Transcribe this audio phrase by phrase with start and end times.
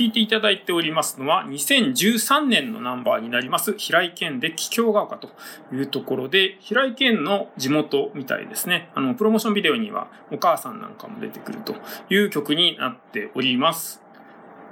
[0.00, 5.28] 聞いていただいておりますのは、2013年のナンバーになります、平井堅で桔梗が丘と
[5.74, 8.88] いうところで、平井堅の地元みたいですね。
[8.94, 11.74] あの、プロモーションビデオにはお母さんなんかも出てくると
[12.08, 14.00] いう曲になっております。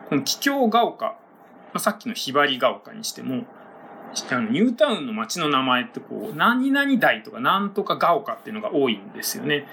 [0.08, 1.14] この桔梗が丘、ま
[1.74, 3.44] あ、さっきのひばりが丘にしても、
[4.30, 9.66] あのニュータウンの街の名前ってこう、何々台とかなんとかが丘っていうのが多いんですよね。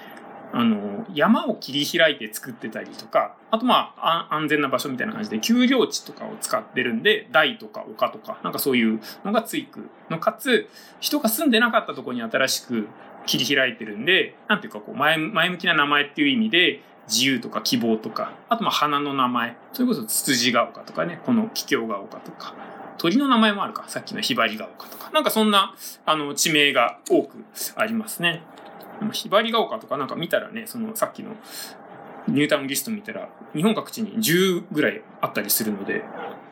[0.57, 10.69] あの、山を切り開いて作ってたりとか、あとまあ、安全な場所みたいな感じで、丘陵地とかを使ってるんで、台とか丘とか、なんかそういうのがついくの、かつ、
[11.01, 12.87] 人が住んでなかったとこに新しく
[13.25, 16.79] 切り開いてるんで、なんていうかこう前、前向きな名前っていう意味で、
[17.10, 22.55] 自由とか希望とか、あとまあ花の名前、それこそツツジが丘とかね、この桔梗が丘とか、
[22.97, 27.43] 鳥の名前もあるか、さっきのひばりが丘とか、なんかそんな、あの、地名が多く
[27.75, 28.41] ありますね。
[29.11, 31.35] ひばりが丘とかなんか見たらね、そのさっきの
[32.27, 36.03] ニュータウンリスト見たら、日本各地に10ぐらいあったりするので、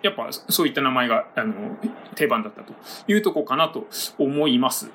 [0.02, 1.54] やっぱそういった名前があの
[2.16, 2.74] 定番だったと
[3.08, 4.90] いうとこかなと思います。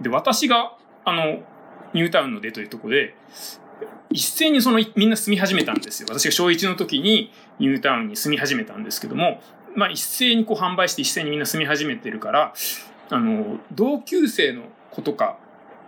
[0.00, 1.42] で、私があの
[1.94, 3.14] ニュータウンの出というとこで、
[4.10, 6.08] 一斉にそのみんな住み始めたんですよ。
[6.10, 9.40] 私が小1の時にニュータウンに住み始めたんですけども、
[9.74, 12.54] まあ一斉にこう販売して一斉にみんな住み始めてるから、
[13.08, 15.38] あの、同級生の子とか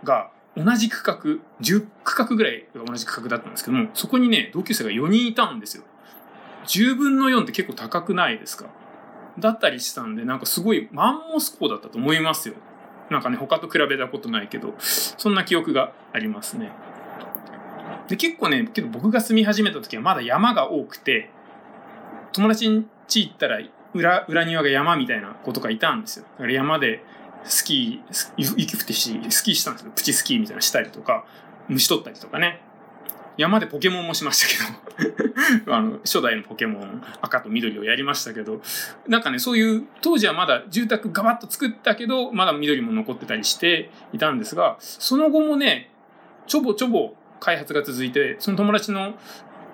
[0.03, 1.17] が同じ区画、
[1.61, 5.83] 10区画ぐらいが同じ区画だったんですけども、そこにね、同級生が4人いたんですよ。
[6.65, 8.65] 10分の4って結構高くないですか？
[9.39, 12.55] だったりしたんで、なんかすごいマンモス校だったと思いますよ。
[13.09, 16.71] なんかね、他と比べたことないけど、そんな記憶がありますね。
[18.07, 21.31] で、結構ね、けど僕が住み始めた時はまだ山が多くて、
[22.31, 23.59] 友達ん家行ったら
[23.93, 26.25] 裏、裏庭が山みたいな子とかいたんですよ。
[26.33, 27.03] だから山で
[27.45, 29.91] スキー、雪降ってし、スキーしたんですよ。
[29.95, 31.25] プチスキーみたいなしたりとか、
[31.67, 32.61] 虫取ったりとかね。
[33.37, 38.61] 山でポケモンもしましたけど あの、初代のポケモン、赤と緑をやりましたけど、
[39.07, 45.89] なんかね、そういう、当時はまだ住宅ガバッと作ったけど、まだ緑も残ってたりしていたんですが、その後もね、
[46.45, 49.17] ちょぼちょぼ開発が続いて、その友達の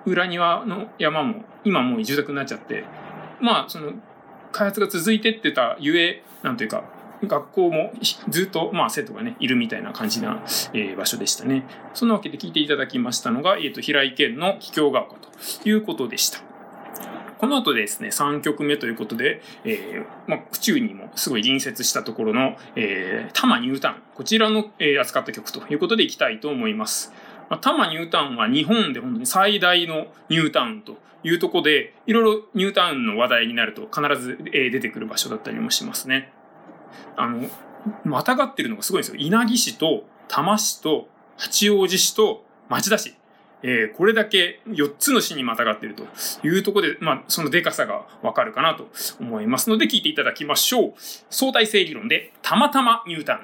[0.06, 2.84] 裏庭の山も、今もう住宅になっちゃって、
[3.40, 3.92] まあ、その、
[4.52, 6.84] 開発が続いてってたゆえ、なんというか、
[7.22, 7.92] 学校も
[8.28, 10.42] ずっと、まあ、生徒がね、いるみたいな感じな、
[10.72, 11.64] えー、場所でしたね。
[11.94, 16.40] そんなわけで聞いていただきましたのが、えっ、ー、と、平井堅の桔梗が丘ということでした。
[17.38, 23.94] この後ですね、3曲目ということで、えー、まあ、府中にもすごい隣接したところの、えー、多摩ニュータウン。
[24.14, 27.14] こちらの、えー、扱った曲ということでいきたいと思います。
[27.48, 36.32] まあ、多摩ニュータウンは日本で本当に最大のニュータウンというところで、いろいろニュータウンの話題になると必ず、えー、出てくる場所だったりもしますね。
[37.16, 37.48] あの、
[38.04, 39.16] またがってるのがすごいんですよ。
[39.18, 43.14] 稲城市と多摩市と八王子市と町田市。
[43.62, 46.04] えー、これだけ4つの市にまたがっていると
[46.46, 48.88] いうところで、まあ、そのデカさがわかるかなと
[49.20, 50.94] 思いますので、聞いていただきましょう。
[51.28, 53.40] 相対性理論で、たまたまニュータウン。